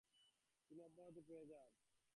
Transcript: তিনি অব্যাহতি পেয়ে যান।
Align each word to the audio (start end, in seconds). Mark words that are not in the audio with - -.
তিনি 0.71 0.81
অব্যাহতি 0.81 1.21
পেয়ে 1.27 1.45
যান। 1.45 1.69